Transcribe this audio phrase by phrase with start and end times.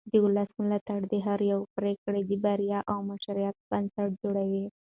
[0.11, 4.65] د ولس ملاتړ د هرې پرېکړې د بریا او مشروعیت بنسټ جوړوي